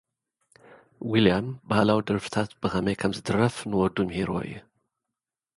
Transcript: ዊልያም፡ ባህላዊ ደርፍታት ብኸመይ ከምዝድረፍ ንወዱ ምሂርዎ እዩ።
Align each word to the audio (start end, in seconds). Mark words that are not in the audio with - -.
ዊልያም፡ 1.09 1.47
ባህላዊ 1.69 1.99
ደርፍታት 2.07 2.49
ብኸመይ 2.61 2.95
ከምዝድረፍ 3.01 3.55
ንወዱ 3.69 3.95
ምሂርዎ 4.09 4.33
እዩ። 4.45 4.53